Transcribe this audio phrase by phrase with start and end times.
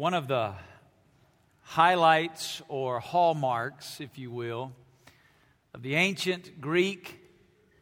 [0.00, 0.54] One of the
[1.60, 4.72] highlights or hallmarks, if you will,
[5.74, 7.20] of the ancient Greek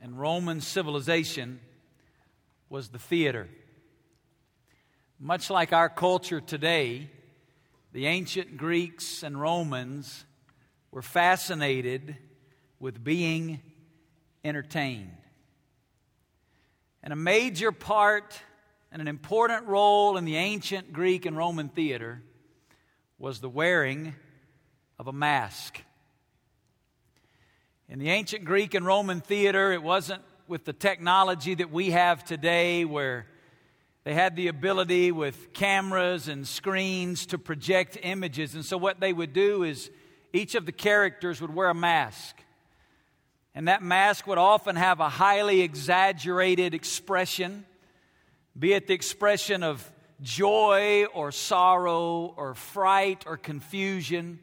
[0.03, 1.61] and Roman civilization
[2.69, 3.47] was the theater.
[5.21, 7.09] Much like our culture today,
[7.93, 10.25] the ancient Greeks and Romans
[10.91, 12.17] were fascinated
[12.81, 13.61] with being
[14.43, 15.17] entertained.
[17.01, 18.43] And a major part
[18.91, 22.23] and an important role in the ancient Greek and Roman theater
[23.19, 24.15] was the wearing
[24.99, 25.83] of a mask.
[27.89, 32.25] In the ancient Greek and Roman theater, it wasn't with the technology that we have
[32.25, 33.27] today where
[34.05, 38.55] they had the ability with cameras and screens to project images.
[38.55, 39.91] And so, what they would do is
[40.33, 42.37] each of the characters would wear a mask.
[43.55, 47.67] And that mask would often have a highly exaggerated expression,
[48.57, 49.91] be it the expression of
[50.23, 54.39] joy or sorrow or fright or confusion.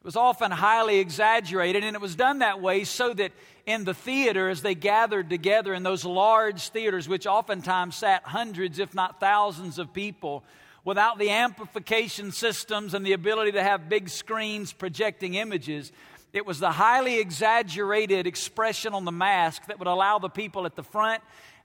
[0.00, 3.32] It was often highly exaggerated, and it was done that way so that
[3.66, 8.80] in the theater, as they gathered together in those large theaters, which oftentimes sat hundreds,
[8.80, 10.42] if not thousands, of people,
[10.84, 15.92] without the amplification systems and the ability to have big screens projecting images,
[16.32, 20.74] it was the highly exaggerated expression on the mask that would allow the people at
[20.74, 21.22] the front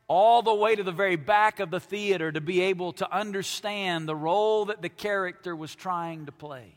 [0.07, 4.07] all the way to the very back of the theater to be able to understand
[4.07, 6.75] the role that the character was trying to play.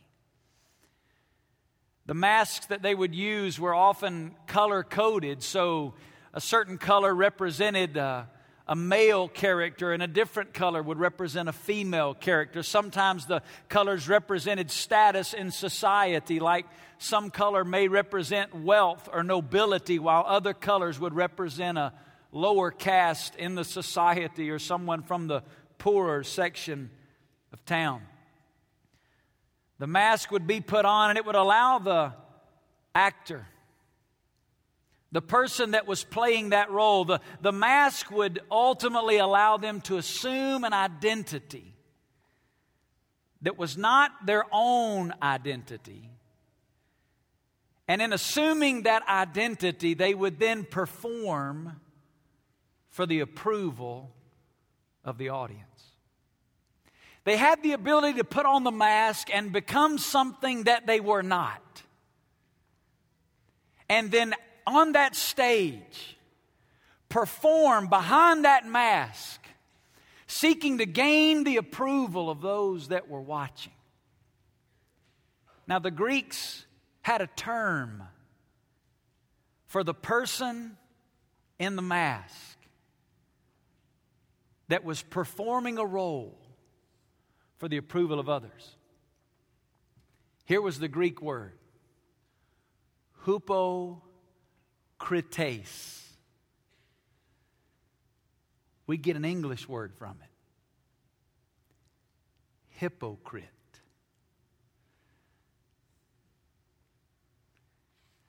[2.06, 5.94] The masks that they would use were often color coded, so
[6.34, 7.96] a certain color represented.
[7.96, 12.62] A male character and a different color would represent a female character.
[12.62, 16.66] Sometimes the colors represented status in society, like
[16.98, 21.92] some color may represent wealth or nobility, while other colors would represent a
[22.32, 25.42] lower caste in the society or someone from the
[25.78, 26.90] poorer section
[27.52, 28.02] of town.
[29.78, 32.12] The mask would be put on and it would allow the
[32.94, 33.46] actor
[35.12, 39.96] the person that was playing that role, the, the mask would ultimately allow them to
[39.96, 41.74] assume an identity
[43.42, 46.10] that was not their own identity.
[47.88, 51.79] And in assuming that identity, they would then perform
[52.90, 54.10] for the approval
[55.04, 55.64] of the audience.
[57.24, 61.22] They had the ability to put on the mask and become something that they were
[61.22, 61.82] not.
[63.88, 64.34] And then
[64.66, 66.16] on that stage,
[67.08, 69.40] perform behind that mask,
[70.26, 73.72] seeking to gain the approval of those that were watching.
[75.66, 76.64] Now, the Greeks
[77.02, 78.02] had a term
[79.66, 80.76] for the person
[81.58, 82.58] in the mask
[84.70, 86.38] that was performing a role
[87.58, 88.76] for the approval of others.
[90.44, 91.58] Here was the Greek word,
[93.24, 94.00] hupo
[94.98, 95.98] krites.
[98.86, 100.30] We get an English word from it
[102.80, 103.44] hypocrite.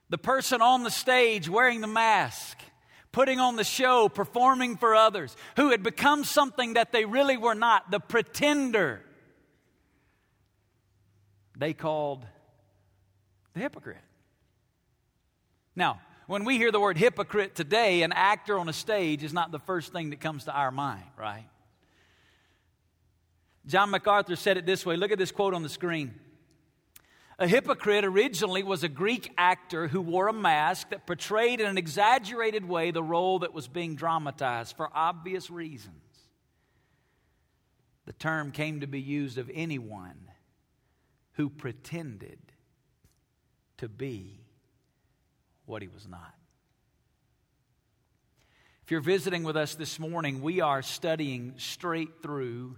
[0.10, 2.58] The person on the stage wearing the mask,
[3.12, 7.56] putting on the show, performing for others, who had become something that they really were
[7.56, 9.02] not, the pretender,
[11.58, 12.26] they called
[13.54, 13.98] the hypocrite.
[15.76, 19.52] Now, when we hear the word hypocrite today, an actor on a stage is not
[19.52, 21.46] the first thing that comes to our mind, right?
[23.66, 26.16] John MacArthur said it this way look at this quote on the screen.
[27.42, 31.76] A hypocrite originally was a Greek actor who wore a mask that portrayed in an
[31.76, 35.96] exaggerated way the role that was being dramatized for obvious reasons.
[38.06, 40.30] The term came to be used of anyone
[41.32, 42.38] who pretended
[43.78, 44.40] to be
[45.66, 46.36] what he was not.
[48.84, 52.78] If you're visiting with us this morning, we are studying straight through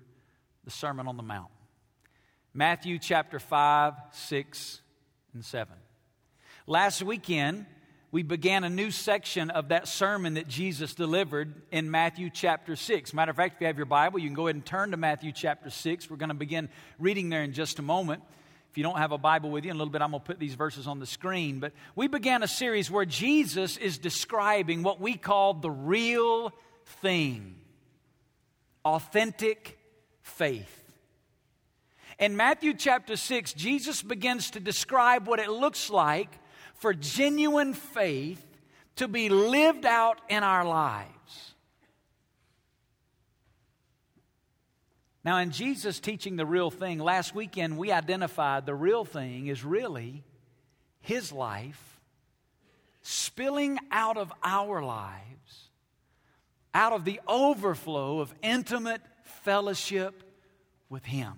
[0.63, 1.51] the Sermon on the Mount
[2.55, 4.81] Matthew chapter 5, 6,
[5.33, 5.73] and 7.
[6.67, 7.65] Last weekend,
[8.11, 13.11] we began a new section of that sermon that Jesus delivered in Matthew chapter 6.
[13.11, 14.97] Matter of fact, if you have your Bible, you can go ahead and turn to
[14.97, 16.11] Matthew chapter 6.
[16.11, 16.69] We're going to begin
[16.99, 18.21] reading there in just a moment.
[18.69, 20.27] If you don't have a Bible with you, in a little bit I'm going to
[20.27, 21.59] put these verses on the screen.
[21.59, 26.53] But we began a series where Jesus is describing what we call the real
[27.01, 27.55] thing
[28.85, 29.79] authentic
[30.21, 30.82] faith.
[32.19, 36.29] In Matthew chapter 6, Jesus begins to describe what it looks like
[36.75, 38.45] for genuine faith
[38.97, 41.09] to be lived out in our lives.
[45.25, 49.63] Now, in Jesus teaching the real thing, last weekend we identified the real thing is
[49.63, 50.23] really
[50.99, 52.01] His life
[53.01, 55.69] spilling out of our lives,
[56.73, 60.23] out of the overflow of intimate fellowship
[60.89, 61.33] with Him.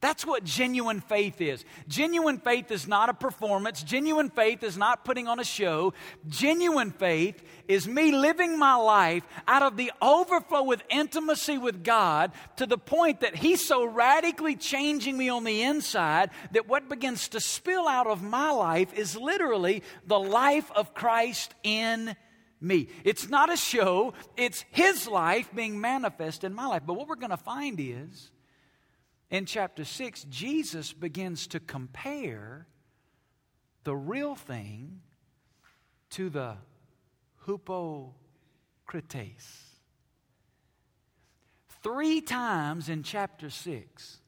[0.00, 1.64] That's what genuine faith is.
[1.88, 3.82] Genuine faith is not a performance.
[3.82, 5.92] Genuine faith is not putting on a show.
[6.28, 12.30] Genuine faith is me living my life out of the overflow with intimacy with God
[12.56, 17.26] to the point that He's so radically changing me on the inside that what begins
[17.30, 22.14] to spill out of my life is literally the life of Christ in
[22.60, 22.88] me.
[23.02, 26.82] It's not a show, it's His life being manifest in my life.
[26.86, 28.30] But what we're going to find is,
[29.30, 32.66] in chapter 6, Jesus begins to compare
[33.84, 35.00] the real thing
[36.10, 36.54] to the
[37.46, 38.14] hypocrites.
[41.82, 44.18] Three times in chapter 6,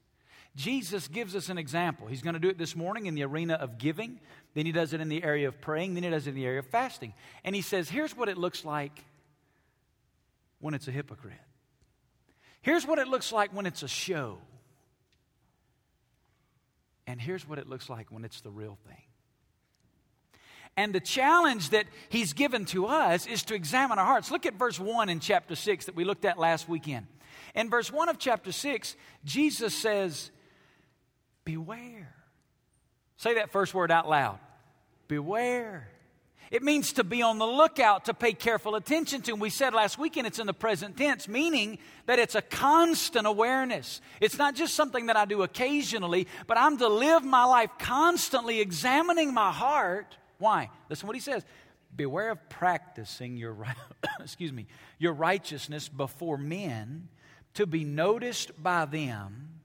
[0.54, 2.06] Jesus gives us an example.
[2.06, 4.20] He's going to do it this morning in the arena of giving,
[4.54, 6.44] then he does it in the area of praying, then he does it in the
[6.44, 7.14] area of fasting.
[7.44, 9.04] And he says, Here's what it looks like
[10.58, 11.34] when it's a hypocrite.
[12.62, 14.38] Here's what it looks like when it's a show.
[17.10, 19.02] And here's what it looks like when it's the real thing.
[20.76, 24.30] And the challenge that he's given to us is to examine our hearts.
[24.30, 27.08] Look at verse 1 in chapter 6 that we looked at last weekend.
[27.56, 30.30] In verse 1 of chapter 6, Jesus says,
[31.44, 32.14] Beware.
[33.16, 34.38] Say that first word out loud.
[35.08, 35.88] Beware.
[36.50, 39.32] It means to be on the lookout, to pay careful attention to.
[39.32, 43.26] And we said last weekend it's in the present tense, meaning that it's a constant
[43.26, 44.00] awareness.
[44.20, 48.60] It's not just something that I do occasionally, but I'm to live my life constantly
[48.60, 50.16] examining my heart.
[50.38, 50.70] Why?
[50.88, 51.44] Listen what he says.
[51.94, 53.56] Beware of practicing your
[54.20, 54.66] excuse me,
[54.98, 57.08] your righteousness before men
[57.54, 59.60] to be noticed by them.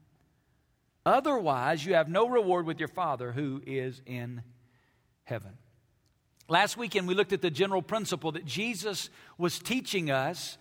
[1.03, 4.43] Otherwise, you have no reward with your Father who is in
[5.23, 5.57] heaven.
[6.47, 10.57] Last weekend, we looked at the general principle that Jesus was teaching us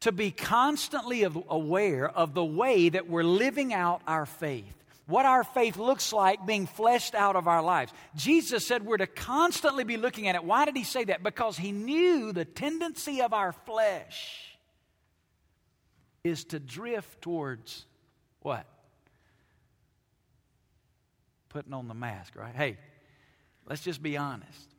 [0.00, 4.74] to be constantly aware of the way that we're living out our faith.
[5.06, 7.92] What our faith looks like being fleshed out of our lives.
[8.14, 10.44] Jesus said we're to constantly be looking at it.
[10.44, 11.22] Why did he say that?
[11.22, 14.56] Because he knew the tendency of our flesh
[16.24, 17.84] is to drift towards
[18.40, 18.66] what?
[21.48, 22.54] Putting on the mask, right?
[22.54, 22.76] Hey,
[23.68, 24.71] let's just be honest.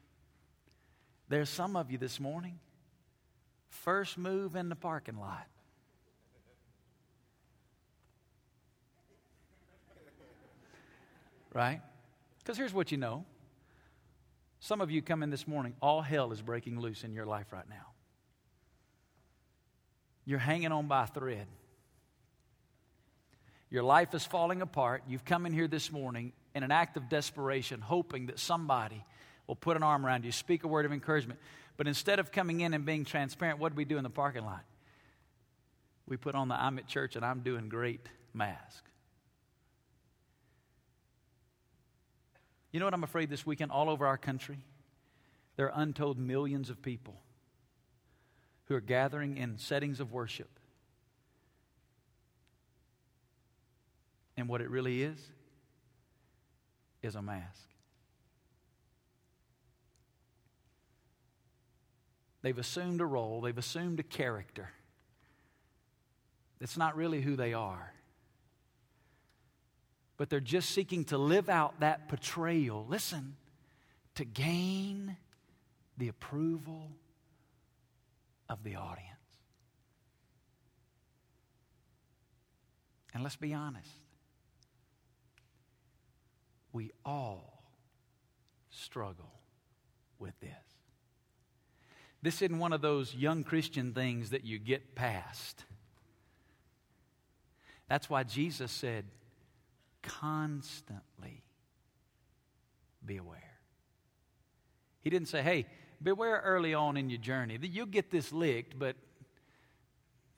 [1.29, 2.59] There's some of you this morning,
[3.69, 5.47] first move in the parking lot.
[11.53, 11.81] Right?
[12.39, 13.25] Because here's what you know.
[14.59, 17.51] Some of you come in this morning, all hell is breaking loose in your life
[17.51, 17.93] right now.
[20.25, 21.47] You're hanging on by a thread.
[23.69, 25.03] Your life is falling apart.
[25.07, 29.03] You've come in here this morning in an act of desperation, hoping that somebody
[29.47, 31.39] will put an arm around you, speak a word of encouragement.
[31.77, 34.45] But instead of coming in and being transparent, what do we do in the parking
[34.45, 34.63] lot?
[36.07, 38.83] We put on the I'm at church and I'm doing great mask.
[42.71, 44.57] You know what I'm afraid this weekend, all over our country?
[45.55, 47.15] There are untold millions of people
[48.65, 50.49] who are gathering in settings of worship.
[54.35, 55.19] And what it really is,
[57.03, 57.72] is a mask.
[62.43, 64.69] They've assumed a role, they've assumed a character.
[66.59, 67.93] It's not really who they are.
[70.17, 73.35] But they're just seeking to live out that portrayal, listen,
[74.15, 75.17] to gain
[75.97, 76.91] the approval
[78.49, 79.09] of the audience.
[83.13, 83.89] And let's be honest,
[86.73, 87.63] we all
[88.69, 89.31] struggle
[90.19, 90.72] with this.
[92.23, 95.65] This isn't one of those young Christian things that you get past.
[97.89, 99.03] That's why Jesus said,
[100.01, 101.43] constantly
[103.05, 103.59] be aware.
[105.01, 105.65] He didn't say, hey,
[106.01, 107.59] beware early on in your journey.
[107.61, 108.95] You'll get this licked, but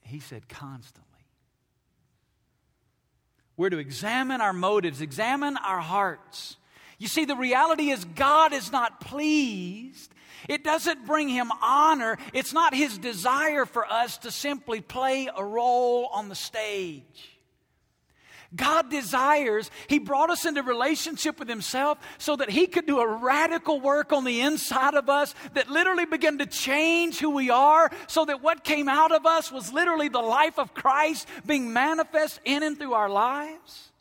[0.01, 1.03] he said constantly.
[3.57, 6.57] We're to examine our motives, examine our hearts.
[6.97, 10.13] You see, the reality is God is not pleased
[10.47, 12.17] it doesn't bring him honor.
[12.33, 17.31] It's not his desire for us to simply play a role on the stage.
[18.55, 23.17] God desires, He brought us into relationship with Himself so that He could do a
[23.17, 27.91] radical work on the inside of us that literally began to change who we are,
[28.07, 32.39] so that what came out of us was literally the life of Christ being manifest
[32.45, 33.91] in and through our lives.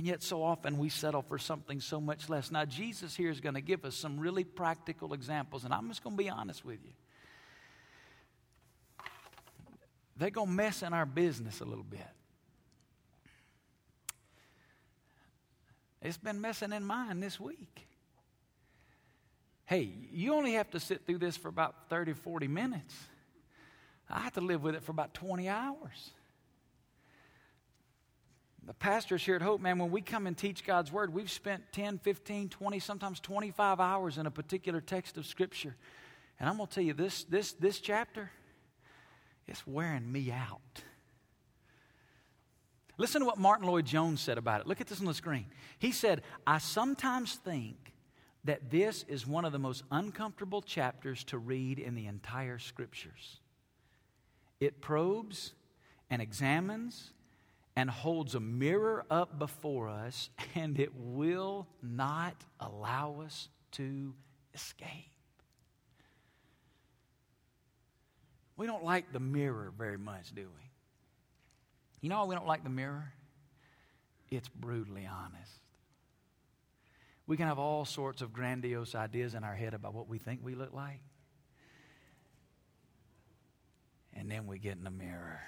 [0.00, 2.50] And yet, so often we settle for something so much less.
[2.50, 6.02] Now, Jesus here is going to give us some really practical examples, and I'm just
[6.02, 6.92] going to be honest with you.
[10.16, 12.00] They're going to mess in our business a little bit.
[16.00, 17.86] It's been messing in mine this week.
[19.66, 22.94] Hey, you only have to sit through this for about 30, 40 minutes.
[24.08, 26.12] I have to live with it for about 20 hours.
[28.70, 31.72] The pastors here at Hope, man, when we come and teach God's Word, we've spent
[31.72, 35.74] 10, 15, 20, sometimes 25 hours in a particular text of Scripture.
[36.38, 38.30] And I'm going to tell you this, this, this chapter,
[39.48, 40.82] it's wearing me out.
[42.96, 44.68] Listen to what Martyn Lloyd-Jones said about it.
[44.68, 45.46] Look at this on the screen.
[45.80, 47.92] He said, I sometimes think
[48.44, 53.40] that this is one of the most uncomfortable chapters to read in the entire scriptures.
[54.60, 55.54] It probes
[56.08, 57.10] and examines
[57.80, 64.12] and holds a mirror up before us, and it will not allow us to
[64.52, 65.10] escape.
[68.58, 70.70] We don't like the mirror very much, do we?
[72.02, 73.14] You know we don't like the mirror?
[74.30, 75.52] It's brutally honest.
[77.26, 80.40] We can have all sorts of grandiose ideas in our head about what we think
[80.42, 81.00] we look like.
[84.12, 85.40] And then we get in the mirror.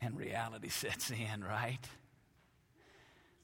[0.00, 1.84] And reality sets in, right?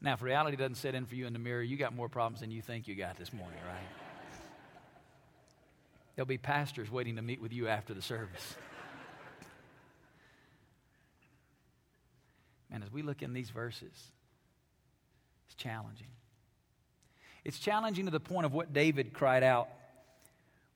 [0.00, 2.40] Now, if reality doesn't set in for you in the mirror, you got more problems
[2.40, 3.88] than you think you got this morning, right?
[6.14, 8.54] There'll be pastors waiting to meet with you after the service.
[12.70, 13.92] And as we look in these verses,
[15.46, 16.08] it's challenging.
[17.44, 19.68] It's challenging to the point of what David cried out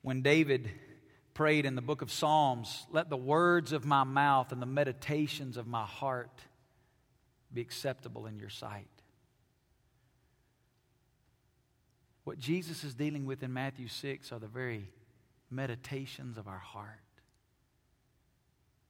[0.02, 0.70] when David
[1.38, 5.56] prayed in the book of Psalms let the words of my mouth and the meditations
[5.56, 6.40] of my heart
[7.54, 8.88] be acceptable in your sight.
[12.24, 14.90] What Jesus is dealing with in Matthew 6 are the very
[15.48, 16.98] meditations of our heart.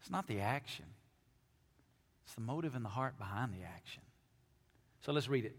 [0.00, 0.86] It's not the action.
[2.24, 4.04] It's the motive and the heart behind the action.
[5.02, 5.54] So let's read it.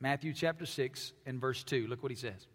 [0.00, 1.86] Matthew chapter 6 and verse 2.
[1.86, 2.48] Look what he says.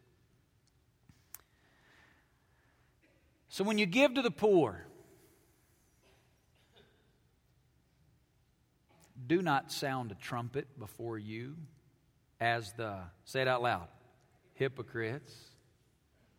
[3.51, 4.85] So when you give to the poor,
[9.27, 11.57] do not sound a trumpet before you
[12.39, 13.89] as the, say it out loud,
[14.53, 15.35] hypocrites.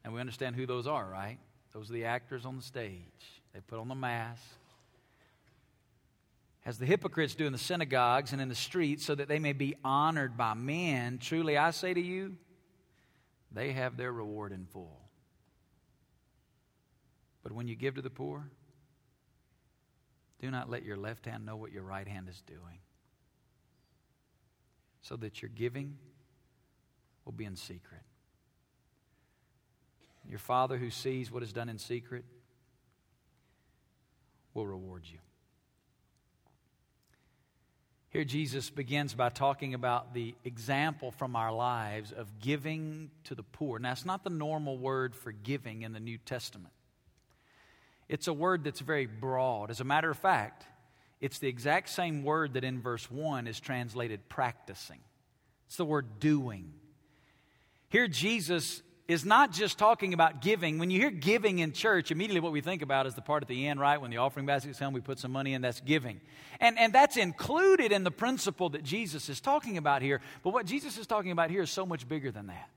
[0.02, 1.36] And we understand who those are, right?
[1.74, 3.42] Those are the actors on the stage.
[3.52, 4.42] They put on the mask,
[6.64, 9.52] as the hypocrites do in the synagogues and in the streets, so that they may
[9.52, 11.18] be honored by men.
[11.18, 12.36] Truly, I say to you,
[13.52, 15.01] they have their reward in full.
[17.42, 18.48] But when you give to the poor,
[20.40, 22.78] do not let your left hand know what your right hand is doing,
[25.00, 25.96] so that your giving
[27.24, 28.02] will be in secret.
[30.28, 32.24] Your Father who sees what is done in secret
[34.54, 35.18] will reward you.
[38.10, 43.42] Here, Jesus begins by talking about the example from our lives of giving to the
[43.42, 43.78] poor.
[43.78, 46.74] Now, it's not the normal word for giving in the New Testament,
[48.12, 49.70] it's a word that's very broad.
[49.70, 50.66] As a matter of fact,
[51.18, 54.98] it's the exact same word that in verse 1 is translated practicing.
[55.66, 56.74] It's the word doing.
[57.88, 60.78] Here, Jesus is not just talking about giving.
[60.78, 63.48] When you hear giving in church, immediately what we think about is the part at
[63.48, 63.98] the end, right?
[63.98, 66.20] When the offering basket is come, we put some money in, that's giving.
[66.60, 70.20] And, and that's included in the principle that Jesus is talking about here.
[70.42, 72.68] But what Jesus is talking about here is so much bigger than that.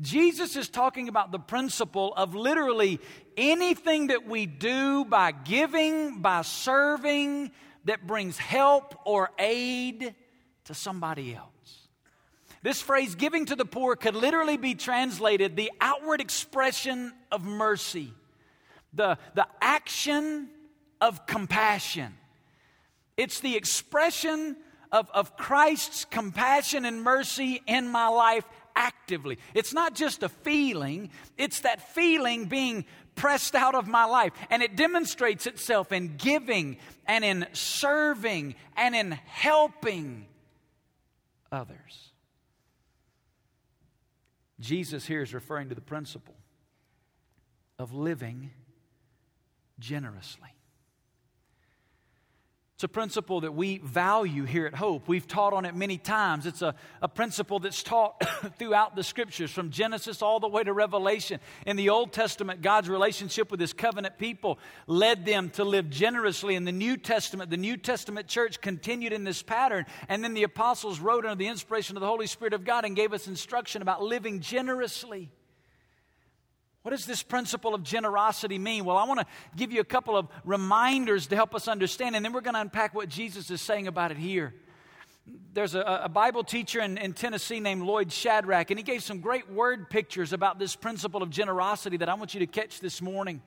[0.00, 3.00] Jesus is talking about the principle of literally
[3.36, 7.52] anything that we do by giving, by serving,
[7.84, 10.14] that brings help or aid
[10.64, 11.50] to somebody else.
[12.62, 18.12] This phrase, giving to the poor, could literally be translated the outward expression of mercy,
[18.94, 20.48] the, the action
[21.00, 22.14] of compassion.
[23.18, 24.56] It's the expression
[24.90, 28.44] of, of Christ's compassion and mercy in my life
[28.76, 29.38] actively.
[29.54, 34.32] It's not just a feeling, it's that feeling being pressed out of my life.
[34.50, 40.26] And it demonstrates itself in giving and in serving and in helping
[41.52, 42.10] others.
[44.60, 46.36] Jesus here is referring to the principle
[47.78, 48.50] of living
[49.78, 50.48] generously.
[52.84, 55.08] It's a principle that we value here at Hope.
[55.08, 56.44] We've taught on it many times.
[56.44, 58.22] It's a, a principle that's taught
[58.58, 61.40] throughout the scriptures, from Genesis all the way to Revelation.
[61.64, 66.56] In the Old Testament, God's relationship with his covenant people led them to live generously.
[66.56, 69.86] In the New Testament, the New Testament church continued in this pattern.
[70.10, 72.94] And then the apostles wrote under the inspiration of the Holy Spirit of God and
[72.94, 75.30] gave us instruction about living generously.
[76.84, 78.84] What does this principle of generosity mean?
[78.84, 79.26] Well, I want to
[79.56, 82.60] give you a couple of reminders to help us understand, and then we're going to
[82.60, 84.52] unpack what Jesus is saying about it here.
[85.54, 89.20] There's a, a Bible teacher in, in, Tennessee named Lloyd Shadrach, and he gave some
[89.20, 93.00] great word pictures about this principle of generosity that I want you to catch this
[93.00, 93.40] morning.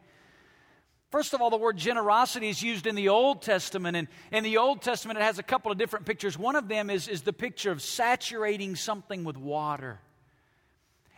[1.12, 4.58] First of all, the word generosity is used in the Old Testament, and in the
[4.58, 6.40] Old Testament, it has a couple of different pictures.
[6.40, 10.00] One of them is, is the picture of saturating something with water.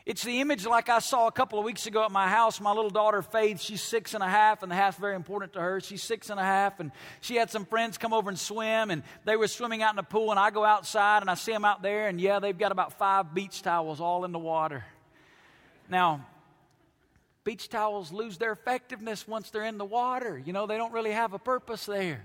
[0.10, 2.60] It's the image like I saw a couple of weeks ago at my house.
[2.60, 5.62] My little daughter, Faith, she's six and a half, and the half's very important to
[5.62, 5.80] her.
[5.82, 9.04] She's six and a half, and she had some friends come over and swim, and
[9.26, 11.64] they were swimming out in the pool, and I go outside and I see them
[11.64, 14.84] out there, and yeah, they've got about five beach towels all in the water.
[15.88, 16.26] Now,
[17.44, 20.42] beach towels lose their effectiveness once they're in the water.
[20.44, 22.24] You know, they don't really have a purpose there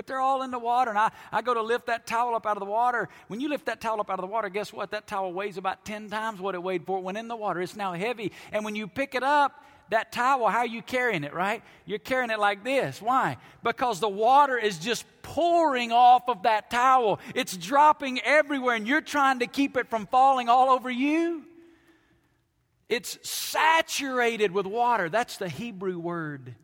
[0.00, 0.88] but they're all in the water.
[0.88, 3.10] And I, I go to lift that towel up out of the water.
[3.28, 4.92] When you lift that towel up out of the water, guess what?
[4.92, 7.60] That towel weighs about 10 times what it weighed before it went in the water.
[7.60, 8.32] It's now heavy.
[8.50, 11.62] And when you pick it up, that towel, how are you carrying it, right?
[11.84, 13.02] You're carrying it like this.
[13.02, 13.36] Why?
[13.62, 17.20] Because the water is just pouring off of that towel.
[17.34, 21.42] It's dropping everywhere, and you're trying to keep it from falling all over you.
[22.88, 25.10] It's saturated with water.
[25.10, 26.54] That's the Hebrew word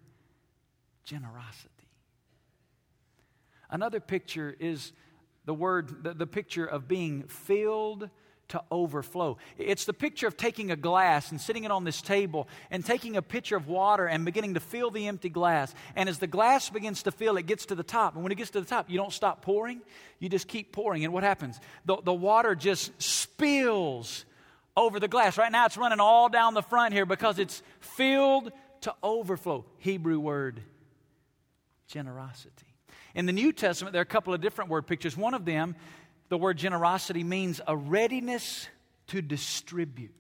[1.05, 1.76] generosity.
[3.77, 4.95] Another picture is
[5.45, 8.09] the word, the, the picture of being filled
[8.49, 9.37] to overflow.
[9.59, 13.19] It's the picture of taking a glass and sitting it on this table and taking
[13.19, 15.75] a pitcher of water and beginning to fill the empty glass.
[15.95, 18.15] And as the glass begins to fill, it gets to the top.
[18.15, 19.83] And when it gets to the top, you don't stop pouring,
[20.21, 21.05] you just keep pouring.
[21.05, 21.61] And what happens?
[21.85, 24.25] The, the water just spills
[24.75, 25.37] over the glass.
[25.37, 29.67] Right now, it's running all down the front here because it's filled to overflow.
[29.77, 30.63] Hebrew word
[31.89, 32.66] generosity.
[33.17, 35.17] In the New Testament, there are a couple of different word pictures.
[35.17, 35.75] One of them,
[36.29, 38.69] the word generosity, means a readiness
[39.07, 40.13] to distribute.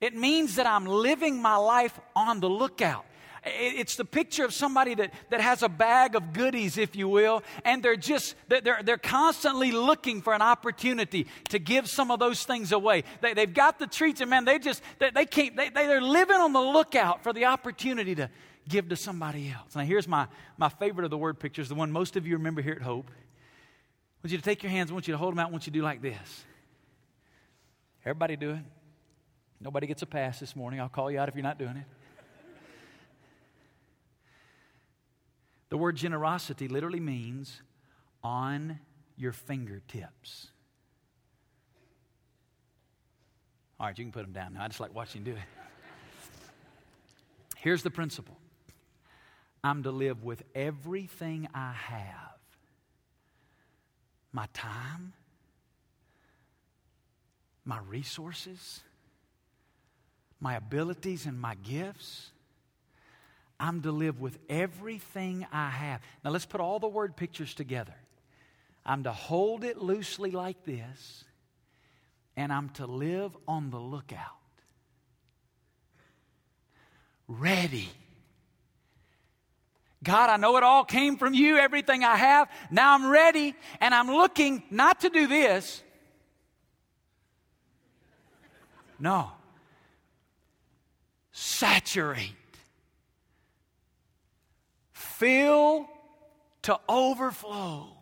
[0.00, 3.04] It means that I'm living my life on the lookout.
[3.44, 7.42] It's the picture of somebody that, that has a bag of goodies, if you will,
[7.64, 12.44] and they're just, they're, they're constantly looking for an opportunity to give some of those
[12.44, 13.02] things away.
[13.22, 16.36] They, they've got the treats, and man, they just, they, they can't, they, they're living
[16.36, 18.30] on the lookout for the opportunity to,
[18.70, 19.76] give to somebody else.
[19.76, 22.62] Now, here's my, my favorite of the word pictures, the one most of you remember
[22.62, 23.10] here at Hope.
[23.10, 25.50] I want you to take your hands, I want you to hold them out, I
[25.50, 26.44] want you to do like this.
[28.04, 28.60] Everybody do it.
[29.60, 30.80] Nobody gets a pass this morning.
[30.80, 31.84] I'll call you out if you're not doing it.
[35.68, 37.62] The word generosity literally means
[38.24, 38.80] on
[39.16, 40.48] your fingertips.
[43.78, 44.64] All right, you can put them down now.
[44.64, 45.44] I just like watching you do it.
[47.56, 48.39] Here's the principle
[49.62, 52.30] I'm to live with everything I have
[54.32, 55.12] my time,
[57.64, 58.80] my resources,
[60.40, 62.30] my abilities, and my gifts.
[63.58, 66.00] I'm to live with everything I have.
[66.24, 67.94] Now let's put all the word pictures together.
[68.86, 71.24] I'm to hold it loosely like this,
[72.36, 74.36] and I'm to live on the lookout.
[77.28, 77.90] Ready
[80.02, 82.48] God, I know it all came from you, everything I have.
[82.70, 85.82] Now I'm ready, and I'm looking not to do this.
[88.98, 89.30] No.
[91.32, 92.34] Saturate.
[94.92, 95.86] Fill
[96.62, 97.99] to overflow.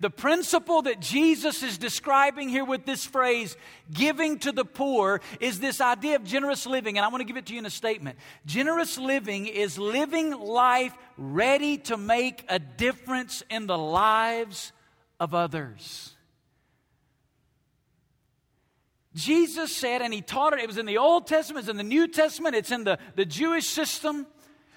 [0.00, 3.56] The principle that Jesus is describing here with this phrase,
[3.92, 6.96] giving to the poor, is this idea of generous living.
[6.96, 8.16] And I want to give it to you in a statement.
[8.46, 14.72] Generous living is living life ready to make a difference in the lives
[15.18, 16.14] of others.
[19.16, 21.82] Jesus said, and he taught it, it was in the Old Testament, it's in the
[21.82, 24.28] New Testament, it's in the, the Jewish system,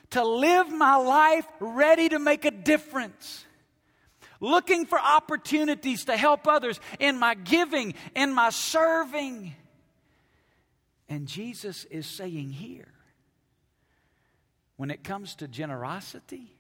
[0.09, 3.45] to live my life ready to make a difference
[4.41, 9.55] looking for opportunities to help others in my giving, in my serving.
[11.07, 12.91] And Jesus is saying here,
[14.75, 16.57] when it comes to generosity,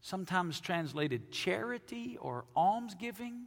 [0.00, 3.46] sometimes translated charity or almsgiving,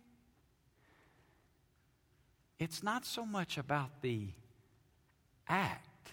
[2.60, 4.28] it's not so much about the
[5.48, 6.12] act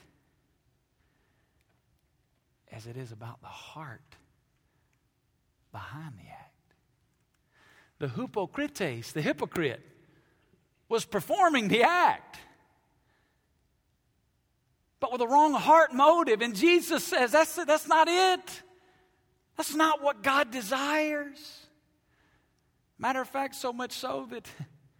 [2.70, 4.16] as it is about the heart
[5.76, 6.74] behind the act.
[7.98, 9.82] The hypocrites, the hypocrite,
[10.88, 12.38] was performing the act,
[15.00, 16.40] but with a wrong heart motive.
[16.40, 18.62] And Jesus says that's, that's not it.
[19.58, 21.66] That's not what God desires.
[22.98, 24.48] Matter of fact, so much so that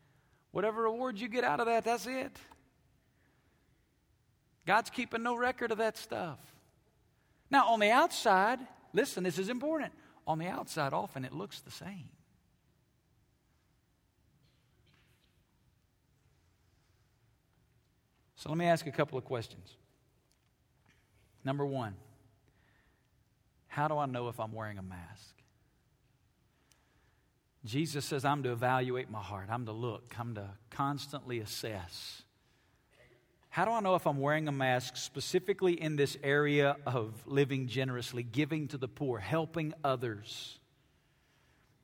[0.51, 2.39] whatever reward you get out of that, that's it.
[4.67, 6.39] God's keeping no record of that stuff.
[7.51, 8.59] Now, on the outside,
[8.93, 9.95] listen, this is important.
[10.27, 12.11] On the outside, often it looks the same.
[18.37, 19.77] So let me ask a couple of questions.
[21.45, 21.95] Number one,
[23.69, 25.35] how do I know if I'm wearing a mask?
[27.65, 29.49] Jesus says, I'm to evaluate my heart.
[29.51, 30.15] I'm to look.
[30.19, 32.23] I'm to constantly assess.
[33.57, 37.69] How do I know if I'm wearing a mask specifically in this area of living
[37.69, 40.59] generously, giving to the poor, helping others?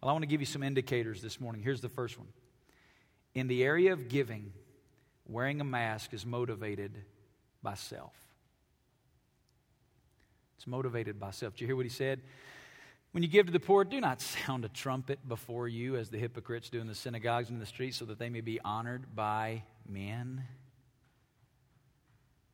[0.03, 1.63] Well, I want to give you some indicators this morning.
[1.63, 2.29] Here's the first one.
[3.35, 4.53] In the area of giving,
[5.27, 6.93] wearing a mask is motivated
[7.63, 8.13] by self.
[10.59, 11.55] It's motivated by self.
[11.55, 12.21] Did you hear what he said?
[13.13, 16.19] When you give to the poor, do not sound a trumpet before you as the
[16.19, 19.17] hypocrites do in the synagogues and in the streets so that they may be honored
[19.17, 20.45] by men.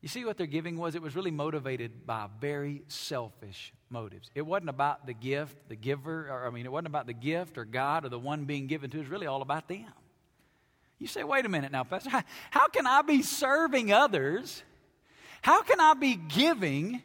[0.00, 0.94] You see what their giving was?
[0.94, 4.30] It was really motivated by very selfish motives.
[4.34, 7.58] It wasn't about the gift, the giver, or I mean, it wasn't about the gift
[7.58, 8.98] or God or the one being given to.
[8.98, 9.86] It was really all about them.
[10.98, 12.10] You say, wait a minute now, Pastor.
[12.10, 14.62] How, how can I be serving others?
[15.42, 17.02] How can I be giving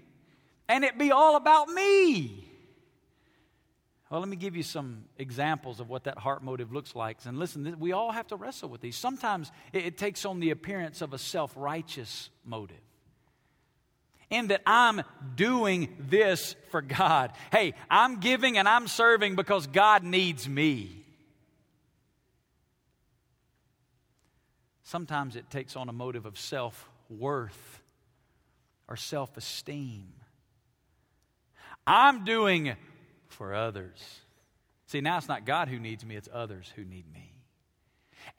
[0.67, 2.49] and it be all about me?
[4.13, 7.17] Well, let me give you some examples of what that heart motive looks like.
[7.25, 8.95] And listen, we all have to wrestle with these.
[8.95, 12.77] Sometimes it, takes on the appearance of a self righteous motive.
[14.33, 15.03] In that I'm
[15.35, 17.31] doing this for God.
[17.51, 20.89] Hey, I'm giving and I'm serving because God needs me.
[24.81, 27.81] Sometimes it takes on a motive of self worth
[28.87, 30.13] or self esteem.
[31.85, 32.75] I'm doing
[33.27, 33.99] for others.
[34.87, 37.33] See, now it's not God who needs me, it's others who need me.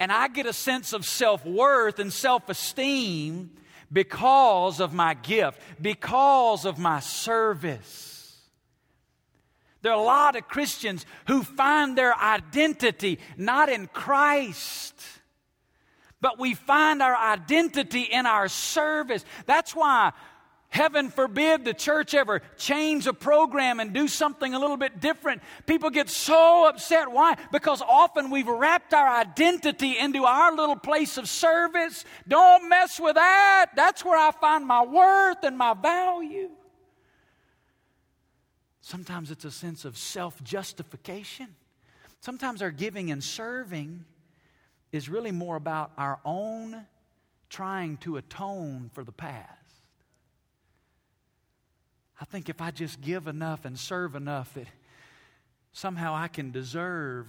[0.00, 3.50] And I get a sense of self worth and self esteem
[3.94, 8.36] because of my gift, because of my service.
[9.80, 14.94] There are a lot of Christians who find their identity not in Christ
[16.24, 19.22] but we find our identity in our service.
[19.44, 20.12] That's why
[20.74, 25.40] Heaven forbid the church ever change a program and do something a little bit different.
[25.66, 27.12] People get so upset.
[27.12, 27.36] Why?
[27.52, 32.04] Because often we've wrapped our identity into our little place of service.
[32.26, 33.66] Don't mess with that.
[33.76, 36.50] That's where I find my worth and my value.
[38.80, 41.54] Sometimes it's a sense of self justification.
[42.18, 44.04] Sometimes our giving and serving
[44.90, 46.84] is really more about our own
[47.48, 49.63] trying to atone for the past.
[52.20, 54.66] I think if I just give enough and serve enough that
[55.72, 57.26] somehow I can deserve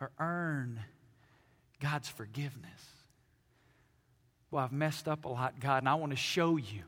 [0.00, 0.80] or earn
[1.80, 2.80] God's forgiveness.
[4.50, 6.82] Well, I've messed up a lot, God, and I want to show you.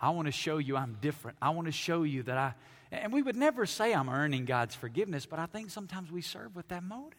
[0.00, 1.38] I want to show you I'm different.
[1.40, 2.54] I want to show you that I,
[2.92, 6.54] and we would never say I'm earning God's forgiveness, but I think sometimes we serve
[6.54, 7.18] with that motive.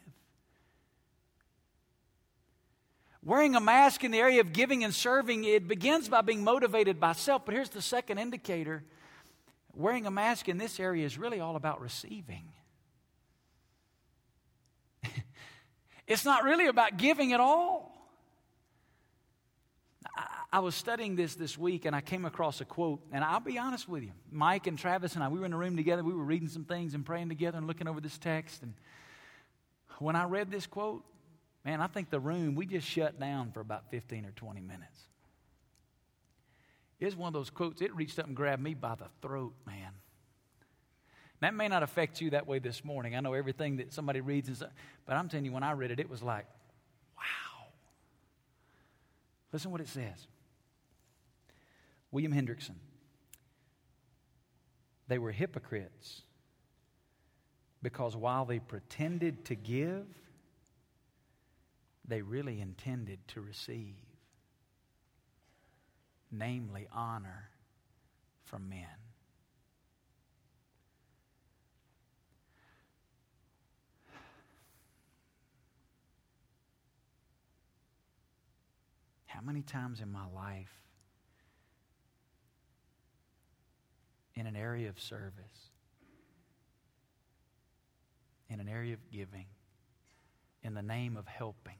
[3.23, 6.99] Wearing a mask in the area of giving and serving, it begins by being motivated
[6.99, 7.43] by self.
[7.43, 8.83] But here's the second indicator
[9.75, 12.49] wearing a mask in this area is really all about receiving.
[16.07, 17.91] it's not really about giving at all.
[20.51, 23.57] I, was studying this this week and I came across a quote, and I'll be
[23.57, 24.11] honest with you.
[24.31, 26.03] Mike and Travis and I, we were in a room together.
[26.03, 28.63] We were reading some things and praying together and looking over this text.
[28.63, 28.73] And
[29.99, 31.03] when I read this quote,
[31.65, 35.01] Man, I think the room, we just shut down for about 15 or 20 minutes.
[36.99, 39.91] It's one of those quotes, it reached up and grabbed me by the throat, man.
[41.41, 43.15] That may not affect you that way this morning.
[43.15, 44.63] I know everything that somebody reads,
[45.05, 46.45] but I'm telling you, when I read it, it was like,
[47.17, 47.67] wow.
[49.51, 50.27] Listen what it says
[52.11, 52.75] William Hendriksen.
[55.07, 56.21] They were hypocrites
[57.83, 60.07] because while they pretended to give,
[62.07, 63.95] they really intended to receive,
[66.37, 67.49] namely honor
[68.43, 68.85] from men.
[79.27, 80.71] How many times in my life,
[84.35, 85.71] in an area of service,
[88.49, 89.45] in an area of giving
[90.63, 91.77] in the name of helping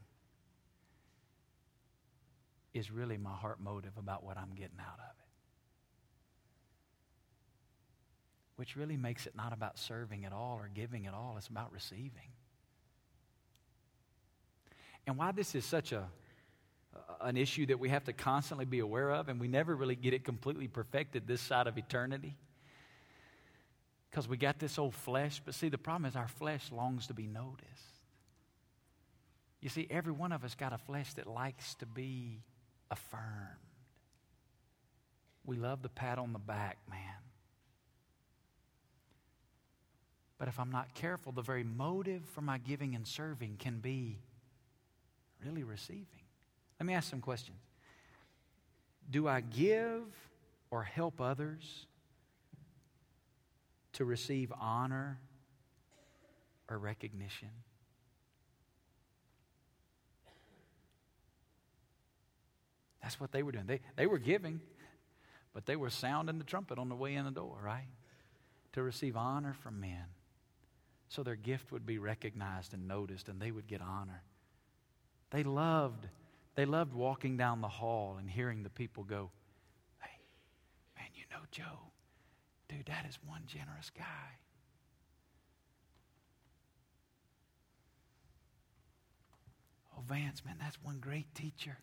[2.75, 5.25] is really my heart motive about what I'm getting out of it.
[8.57, 11.71] Which really makes it not about serving at all or giving at all, it's about
[11.71, 12.33] receiving.
[15.07, 16.05] And why this is such a
[17.21, 20.13] an issue that we have to constantly be aware of, and we never really get
[20.13, 22.37] it completely perfected this side of eternity.
[24.09, 27.13] Because we got this old flesh, but see, the problem is our flesh longs to
[27.13, 27.69] be noticed.
[29.61, 32.43] You see, every one of us got a flesh that likes to be
[32.91, 33.59] affirmed.
[35.45, 36.99] We love the pat on the back, man.
[40.37, 44.17] But if I'm not careful, the very motive for my giving and serving can be
[45.43, 46.05] really receiving.
[46.79, 47.57] Let me ask some questions.
[49.09, 50.03] Do I give
[50.71, 51.85] or help others
[53.93, 55.19] to receive honor
[56.69, 57.49] or recognition?
[63.05, 63.67] That's what they were doing.
[63.67, 64.61] They, they were giving,
[65.53, 67.85] but they were sounding the trumpet on the way in the door, right?
[68.73, 70.05] To receive honor from men.
[71.09, 74.23] So their gift would be recognized and noticed, and they would get honor.
[75.29, 76.07] They loved,
[76.55, 79.29] they loved walking down the hall and hearing the people go,
[80.01, 80.17] Hey,
[80.97, 81.91] man, you know Joe.
[82.69, 84.39] Dude, that is one generous guy.
[89.95, 91.77] Oh, Vance, man, that's one great teacher.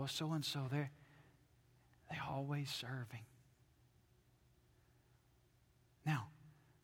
[0.00, 0.90] Well, so and so, they're,
[2.08, 3.26] they're always serving.
[6.06, 6.28] Now,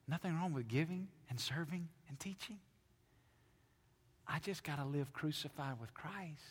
[0.07, 2.59] nothing wrong with giving and serving and teaching.
[4.29, 6.43] I just got to live crucified with Christ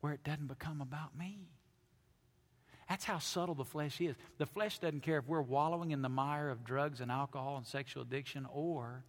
[0.00, 1.46] where it doesn't become about me.
[2.88, 4.16] That's how subtle the flesh is.
[4.38, 7.64] The flesh doesn't care if we're wallowing in the mire of drugs and alcohol and
[7.64, 9.04] sexual addiction or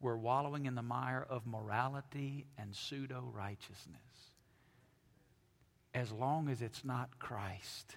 [0.00, 4.29] we're wallowing in the mire of morality and pseudo righteousness.
[5.94, 7.96] As long as it's not Christ.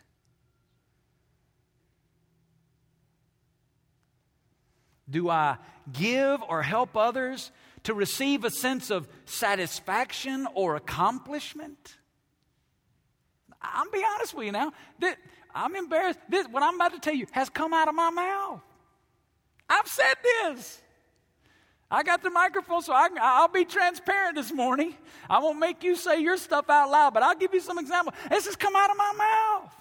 [5.10, 5.58] Do I
[5.92, 7.52] give or help others
[7.84, 11.98] to receive a sense of satisfaction or accomplishment?
[13.62, 14.74] I'm be honest with you now.
[15.00, 15.16] This,
[15.54, 16.20] I'm embarrassed.
[16.30, 18.62] This, what I'm about to tell you has come out of my mouth.
[19.70, 20.82] I've said this.
[21.94, 23.08] I got the microphone, so I,
[23.42, 24.96] will be transparent this morning.
[25.30, 28.16] I won't make you say your stuff out loud, but I'll give you some examples.
[28.32, 29.76] This has come out of my mouth.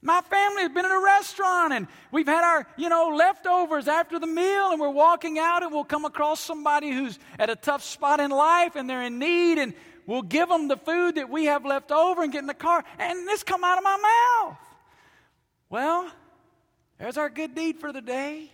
[0.00, 4.18] My family has been in a restaurant and we've had our, you know, leftovers after
[4.18, 7.84] the meal and we're walking out and we'll come across somebody who's at a tough
[7.84, 9.74] spot in life and they're in need and
[10.06, 12.82] we'll give them the food that we have left over and get in the car
[12.98, 14.58] and this come out of my mouth.
[15.68, 16.10] Well,
[16.98, 18.50] there's our good deed for the day.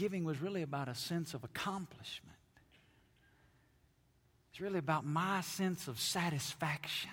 [0.00, 2.36] Giving was really about a sense of accomplishment.
[4.50, 7.10] It's really about my sense of satisfaction.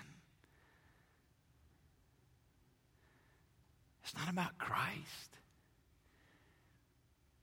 [4.02, 5.36] It's not about Christ.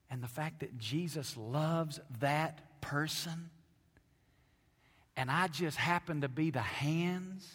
[0.09, 3.51] And the fact that Jesus loves that person,
[5.15, 7.47] and I just happen to be the hands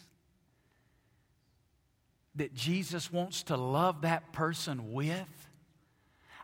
[2.37, 5.49] that Jesus wants to love that person with.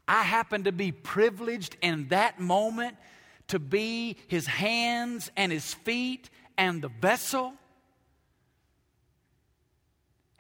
[0.09, 2.96] I happen to be privileged in that moment
[3.49, 7.55] to be his hands and his feet and the vessel.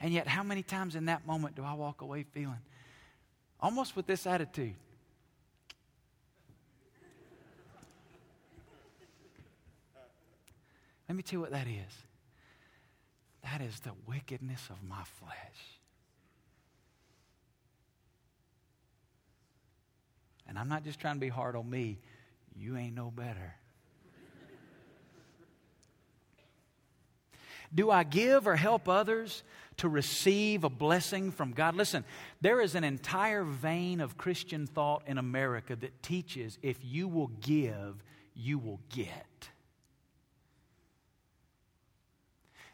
[0.00, 2.58] And yet, how many times in that moment do I walk away feeling
[3.60, 4.74] almost with this attitude?
[11.08, 12.05] Let me tell you what that is.
[13.52, 15.78] That is the wickedness of my flesh.
[20.48, 21.98] And I'm not just trying to be hard on me,
[22.56, 23.54] you ain't no better.
[27.74, 29.42] Do I give or help others
[29.78, 31.76] to receive a blessing from God?
[31.76, 32.04] Listen,
[32.40, 37.28] there is an entire vein of Christian thought in America that teaches if you will
[37.40, 38.02] give,
[38.34, 39.50] you will get.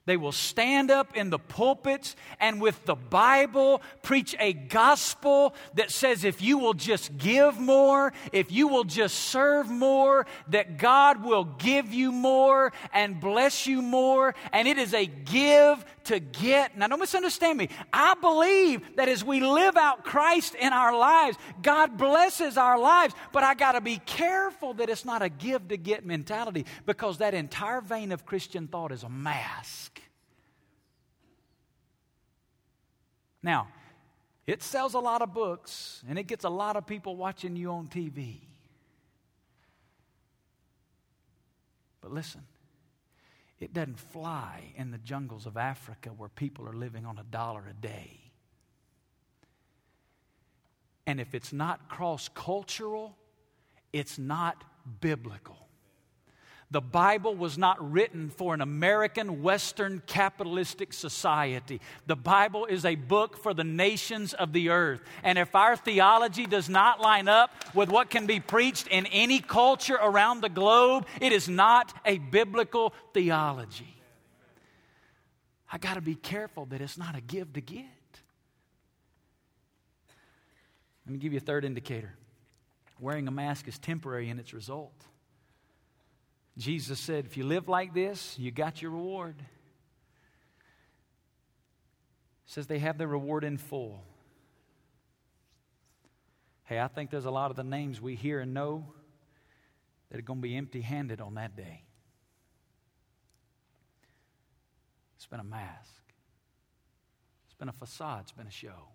[0.04, 5.92] They will stand up in the pulpits and with the Bible preach a gospel that
[5.92, 11.24] says if you will just give more, if you will just serve more, that God
[11.24, 14.34] will give you more and bless you more.
[14.52, 16.76] And it is a give to get.
[16.76, 17.68] Now, don't misunderstand me.
[17.92, 23.14] I believe that as we live out Christ in our lives, God blesses our lives.
[23.32, 27.18] But I got to be careful that it's not a give to get mentality because
[27.18, 30.00] that entire vein of Christian thought is a mask.
[33.42, 33.68] Now,
[34.46, 37.70] it sells a lot of books and it gets a lot of people watching you
[37.70, 38.40] on TV.
[42.00, 42.42] But listen,
[43.62, 47.64] it doesn't fly in the jungles of Africa where people are living on a dollar
[47.68, 48.18] a day.
[51.06, 53.16] And if it's not cross cultural,
[53.92, 54.64] it's not
[55.00, 55.68] biblical.
[56.72, 61.82] The Bible was not written for an American Western capitalistic society.
[62.06, 65.02] The Bible is a book for the nations of the earth.
[65.22, 69.38] And if our theology does not line up with what can be preached in any
[69.38, 73.94] culture around the globe, it is not a biblical theology.
[75.70, 77.84] I got to be careful that it's not a give to get.
[81.04, 82.14] Let me give you a third indicator.
[82.98, 84.94] Wearing a mask is temporary in its result.
[86.58, 89.36] Jesus said, if you live like this, you got your reward.
[92.52, 94.04] says they have their reward in full.
[96.64, 98.86] Hey, I think there's a lot of the names we hear and know
[100.10, 101.84] that are going to be empty handed on that day.
[105.16, 106.02] It's been a mask,
[107.46, 108.88] it's been a facade, it's been a show.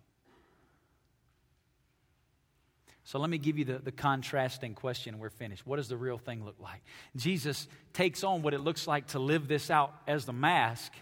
[3.08, 5.66] So let me give you the, the contrasting question we're finished.
[5.66, 6.82] What does the real thing look like?
[7.16, 10.92] Jesus takes on what it looks like to live this out as the mask.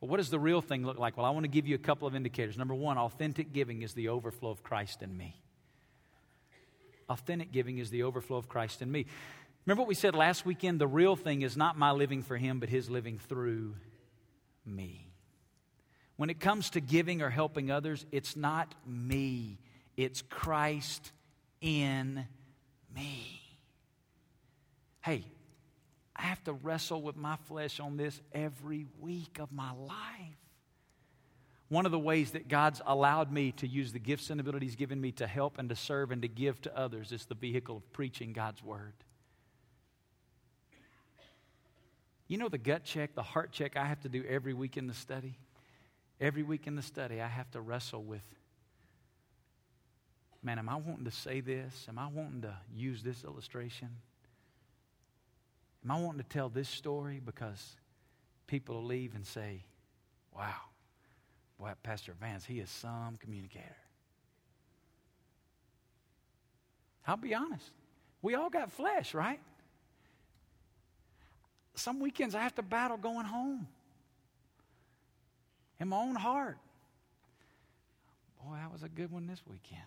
[0.00, 1.18] But what does the real thing look like?
[1.18, 2.56] Well, I want to give you a couple of indicators.
[2.56, 5.36] Number one, authentic giving is the overflow of Christ in me.
[7.10, 9.04] Authentic giving is the overflow of Christ in me.
[9.66, 10.80] Remember what we said last weekend?
[10.80, 13.74] The real thing is not my living for Him, but His living through
[14.64, 15.06] me.
[16.16, 19.58] When it comes to giving or helping others, it's not me
[20.00, 21.12] it's Christ
[21.60, 22.26] in
[22.94, 23.42] me.
[25.02, 25.24] Hey,
[26.16, 30.36] I have to wrestle with my flesh on this every week of my life.
[31.68, 35.00] One of the ways that God's allowed me to use the gifts and abilities given
[35.00, 37.92] me to help and to serve and to give to others is the vehicle of
[37.92, 38.94] preaching God's word.
[42.26, 44.86] You know the gut check, the heart check I have to do every week in
[44.86, 45.36] the study?
[46.20, 48.22] Every week in the study, I have to wrestle with
[50.42, 51.86] man, am I wanting to say this?
[51.88, 53.88] Am I wanting to use this illustration?
[55.84, 57.76] Am I wanting to tell this story because
[58.46, 59.64] people will leave and say,
[60.36, 60.54] wow,
[61.58, 63.76] boy, Pastor Vance, he is some communicator.
[67.06, 67.70] I'll be honest.
[68.22, 69.40] We all got flesh, right?
[71.74, 73.66] Some weekends I have to battle going home
[75.80, 76.58] in my own heart.
[78.44, 79.80] Boy, that was a good one this weekend.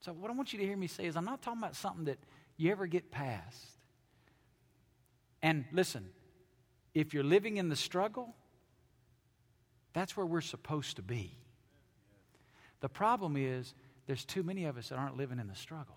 [0.00, 2.04] So, what I want you to hear me say is, I'm not talking about something
[2.06, 2.18] that
[2.56, 3.66] you ever get past.
[5.42, 6.08] And listen,
[6.94, 8.34] if you're living in the struggle,
[9.92, 11.36] that's where we're supposed to be.
[12.80, 13.74] The problem is,
[14.06, 15.96] there's too many of us that aren't living in the struggle.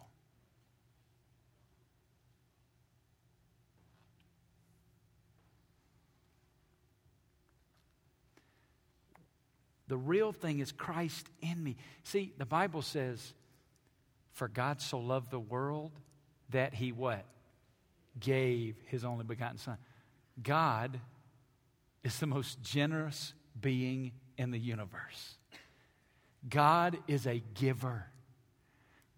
[9.87, 11.77] The real thing is Christ in me.
[12.03, 13.33] See, the Bible says
[14.33, 15.91] for God so loved the world
[16.49, 17.25] that he what?
[18.19, 19.77] Gave his only begotten Son.
[20.41, 20.99] God
[22.03, 25.35] is the most generous being in the universe.
[26.49, 28.05] God is a giver.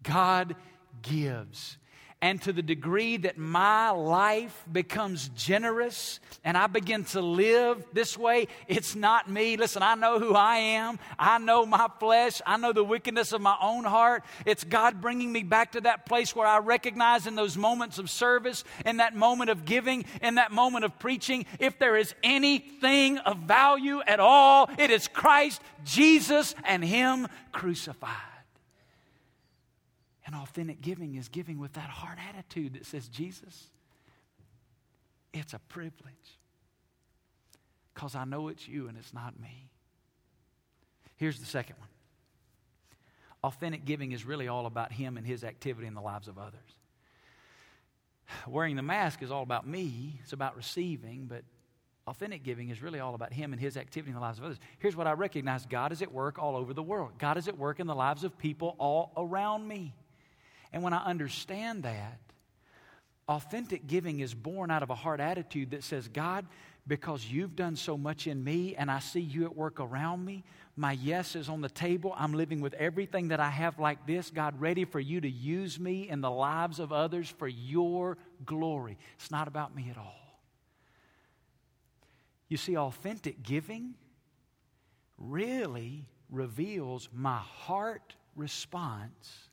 [0.02, 0.54] God
[1.02, 1.78] gives.
[2.22, 8.16] And to the degree that my life becomes generous and I begin to live this
[8.16, 9.58] way, it's not me.
[9.58, 10.98] Listen, I know who I am.
[11.18, 12.40] I know my flesh.
[12.46, 14.24] I know the wickedness of my own heart.
[14.46, 18.08] It's God bringing me back to that place where I recognize in those moments of
[18.08, 23.18] service, in that moment of giving, in that moment of preaching, if there is anything
[23.18, 28.35] of value at all, it is Christ, Jesus, and Him crucified.
[30.26, 33.70] And authentic giving is giving with that heart attitude that says, Jesus,
[35.32, 36.38] it's a privilege
[37.94, 39.70] because I know it's you and it's not me.
[41.16, 41.88] Here's the second one
[43.44, 46.58] authentic giving is really all about Him and His activity in the lives of others.
[48.48, 51.44] wearing the mask is all about me, it's about receiving, but
[52.08, 54.58] authentic giving is really all about Him and His activity in the lives of others.
[54.80, 57.56] Here's what I recognize God is at work all over the world, God is at
[57.56, 59.94] work in the lives of people all around me.
[60.72, 62.20] And when I understand that,
[63.28, 66.46] authentic giving is born out of a heart attitude that says, God,
[66.86, 70.44] because you've done so much in me and I see you at work around me.
[70.76, 72.14] My yes is on the table.
[72.16, 74.30] I'm living with everything that I have like this.
[74.30, 78.98] God, ready for you to use me in the lives of others for your glory.
[79.18, 80.40] It's not about me at all.
[82.48, 83.94] You see, authentic giving
[85.18, 89.45] really reveals my heart response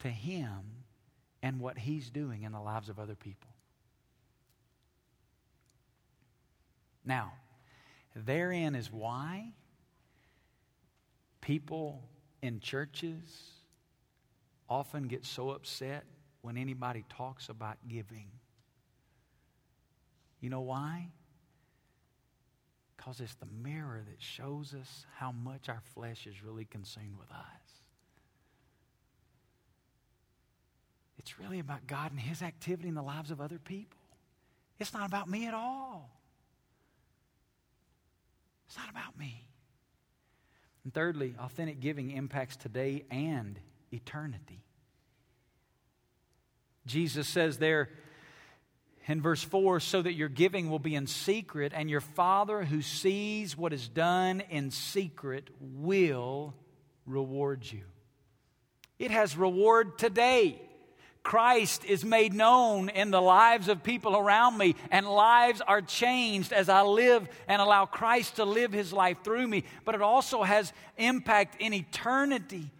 [0.00, 0.84] to Him
[1.42, 3.50] and what He's doing in the lives of other people.
[7.04, 7.32] Now,
[8.14, 9.52] therein is why
[11.40, 12.02] people
[12.42, 13.22] in churches
[14.68, 16.04] often get so upset
[16.42, 18.26] when anybody talks about giving.
[20.40, 21.08] You know why?
[22.96, 27.30] Because it's the mirror that shows us how much our flesh is really consumed with
[27.30, 27.57] us.
[31.28, 33.98] It's really about God and His activity in the lives of other people.
[34.78, 36.08] It's not about me at all.
[38.66, 39.44] It's not about me.
[40.84, 43.60] And thirdly, authentic giving impacts today and
[43.92, 44.64] eternity.
[46.86, 47.90] Jesus says there
[49.06, 52.80] in verse 4 so that your giving will be in secret, and your Father who
[52.80, 56.54] sees what is done in secret will
[57.04, 57.82] reward you.
[58.98, 60.62] It has reward today.
[61.28, 66.54] Christ is made known in the lives of people around me, and lives are changed
[66.54, 69.64] as I live and allow Christ to live his life through me.
[69.84, 72.70] But it also has impact in eternity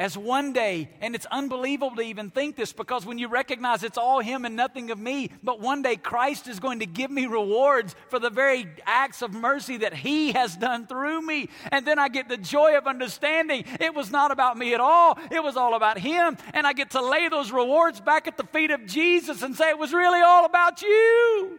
[0.00, 3.98] as one day, and it's unbelievable to even think this because when you recognize it's
[3.98, 7.26] all Him and nothing of me, but one day Christ is going to give me
[7.26, 11.50] rewards for the very acts of mercy that He has done through me.
[11.70, 15.18] And then I get the joy of understanding it was not about me at all,
[15.30, 16.38] it was all about Him.
[16.54, 19.68] And I get to lay those rewards back at the feet of Jesus and say
[19.68, 21.58] it was really all about you.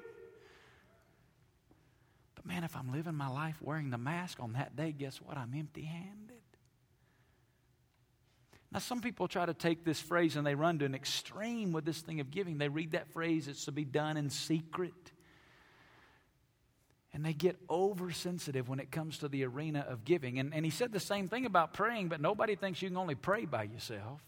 [2.34, 5.38] But man, if I'm living my life wearing the mask on that day, guess what?
[5.38, 6.21] I'm empty handed.
[8.72, 11.84] Now, some people try to take this phrase and they run to an extreme with
[11.84, 12.58] this thing of giving.
[12.58, 14.94] They read that phrase, it's to be done in secret.
[17.14, 20.40] And they get oversensitive when it comes to the arena of giving.
[20.40, 23.16] And, and he said the same thing about praying, but nobody thinks you can only
[23.16, 24.22] pray by yourself.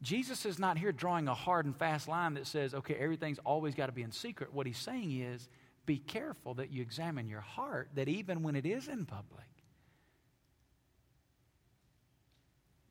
[0.00, 3.74] Jesus is not here drawing a hard and fast line that says, okay, everything's always
[3.74, 4.54] got to be in secret.
[4.54, 5.48] What he's saying is,
[5.86, 9.46] be careful that you examine your heart, that even when it is in public,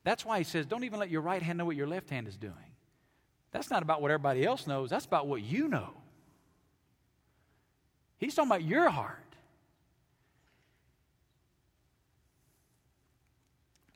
[0.08, 2.28] That's why he says, don't even let your right hand know what your left hand
[2.28, 2.54] is doing.
[3.50, 5.90] That's not about what everybody else knows, that's about what you know.
[8.16, 9.36] He's talking about your heart.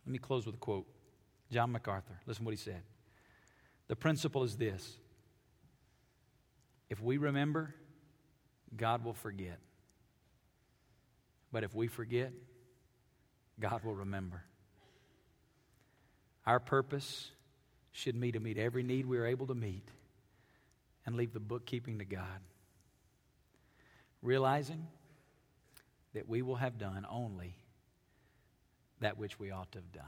[0.04, 0.86] Let me close with a quote.
[1.50, 2.20] John MacArthur.
[2.26, 2.82] Listen to what he said.
[3.88, 4.98] The principle is this
[6.90, 7.74] if we remember,
[8.76, 9.60] God will forget.
[11.50, 12.34] But if we forget,
[13.58, 14.44] God will remember.
[16.47, 17.30] Our purpose
[17.93, 19.86] should be to meet every need we are able to meet
[21.07, 22.40] and leave the bookkeeping to God.
[24.22, 24.86] Realizing
[26.14, 27.55] that we will have done only
[29.01, 30.05] that which we ought to have done.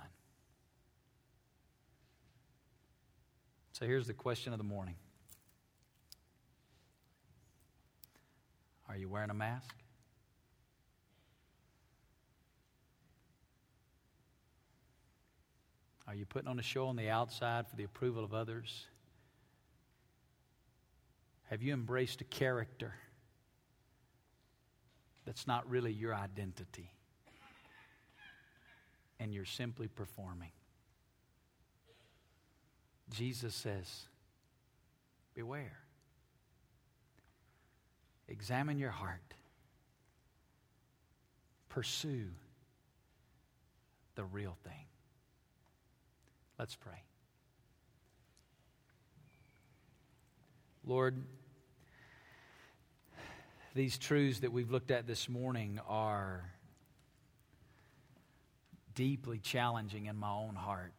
[3.72, 4.95] So here's the question of the morning
[8.89, 9.74] Are you wearing a mask?
[16.07, 18.86] Are you putting on a show on the outside for the approval of others?
[21.50, 22.94] Have you embraced a character
[25.24, 26.90] that's not really your identity?
[29.18, 30.50] And you're simply performing.
[33.11, 34.09] Jesus says,
[35.34, 35.78] Beware.
[38.28, 39.34] Examine your heart.
[41.68, 42.28] Pursue
[44.14, 44.86] the real thing.
[46.59, 47.02] Let's pray.
[50.86, 51.16] Lord,
[53.74, 56.44] these truths that we've looked at this morning are
[58.94, 60.92] deeply challenging in my own heart.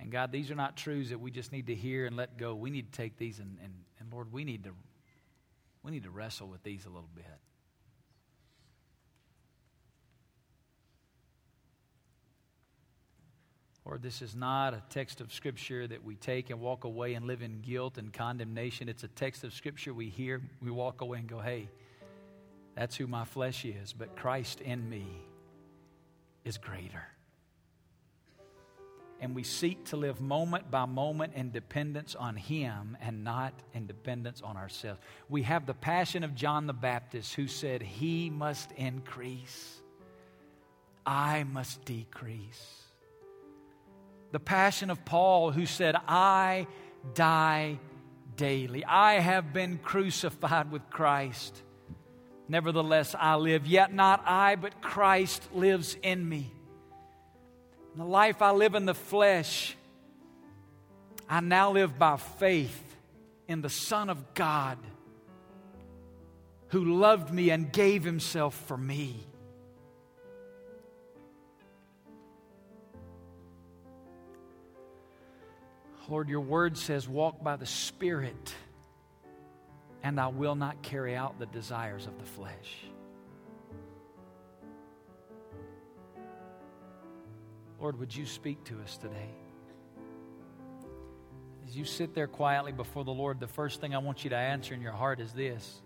[0.00, 2.56] And God, these are not truths that we just need to hear and let go.
[2.56, 4.70] We need to take these and, and, and Lord, we need to
[5.84, 7.24] we need to wrestle with these a little bit.
[13.84, 17.26] Lord, this is not a text of Scripture that we take and walk away and
[17.26, 18.88] live in guilt and condemnation.
[18.88, 21.68] It's a text of Scripture we hear, we walk away and go, hey,
[22.76, 25.06] that's who my flesh is, but Christ in me
[26.44, 27.04] is greater.
[29.20, 33.86] And we seek to live moment by moment in dependence on Him and not in
[33.86, 35.00] dependence on ourselves.
[35.28, 39.80] We have the passion of John the Baptist who said, He must increase,
[41.04, 42.82] I must decrease
[44.32, 46.66] the passion of Paul, who said, I
[47.14, 47.78] die
[48.36, 48.84] daily.
[48.84, 51.62] I have been crucified with Christ.
[52.48, 56.50] Nevertheless, I live, yet not I, but Christ lives in me.
[57.92, 59.76] In the life I live in the flesh,
[61.28, 62.96] I now live by faith
[63.48, 64.78] in the Son of God
[66.68, 69.26] who loved me and gave himself for me.
[76.08, 78.54] Lord, your word says, walk by the Spirit,
[80.02, 82.84] and I will not carry out the desires of the flesh.
[87.80, 89.30] Lord, would you speak to us today?
[91.66, 94.36] As you sit there quietly before the Lord, the first thing I want you to
[94.36, 95.80] answer in your heart is this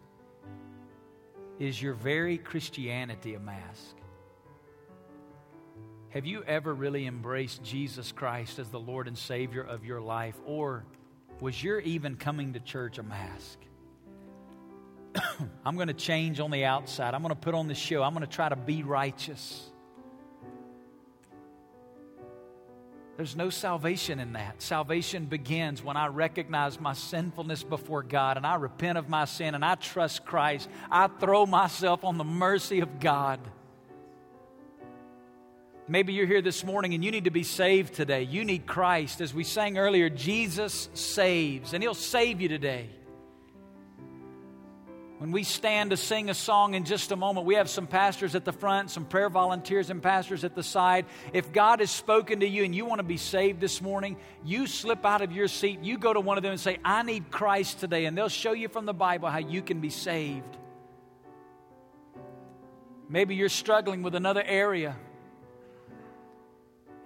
[1.58, 3.95] Is your very Christianity a mask?
[6.16, 10.34] Have you ever really embraced Jesus Christ as the Lord and Savior of your life?
[10.46, 10.86] Or
[11.40, 13.58] was your even coming to church a mask?
[15.66, 17.12] I'm going to change on the outside.
[17.12, 18.02] I'm going to put on the show.
[18.02, 19.68] I'm going to try to be righteous.
[23.18, 24.62] There's no salvation in that.
[24.62, 29.54] Salvation begins when I recognize my sinfulness before God and I repent of my sin
[29.54, 30.70] and I trust Christ.
[30.90, 33.38] I throw myself on the mercy of God.
[35.88, 38.22] Maybe you're here this morning and you need to be saved today.
[38.22, 39.20] You need Christ.
[39.20, 42.90] As we sang earlier, Jesus saves, and He'll save you today.
[45.18, 48.34] When we stand to sing a song in just a moment, we have some pastors
[48.34, 51.06] at the front, some prayer volunteers and pastors at the side.
[51.32, 54.66] If God has spoken to you and you want to be saved this morning, you
[54.66, 57.30] slip out of your seat, you go to one of them and say, I need
[57.30, 58.04] Christ today.
[58.04, 60.54] And they'll show you from the Bible how you can be saved.
[63.08, 64.96] Maybe you're struggling with another area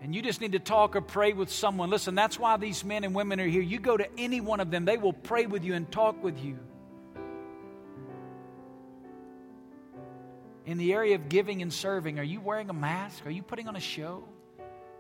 [0.03, 1.91] and you just need to talk or pray with someone.
[1.91, 3.63] Listen, that's why these men and women are here.
[3.63, 6.43] You go to any one of them, they will pray with you and talk with
[6.43, 6.59] you.
[10.67, 13.27] In the area of giving and serving, are you wearing a mask?
[13.27, 14.25] Are you putting on a show?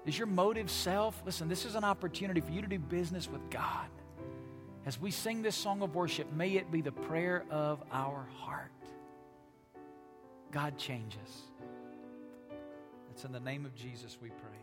[0.05, 1.21] Is your motive self?
[1.25, 3.87] Listen, this is an opportunity for you to do business with God.
[4.87, 8.73] As we sing this song of worship, may it be the prayer of our heart.
[10.51, 11.43] God changes.
[13.13, 14.60] It's in the name of Jesus we pray.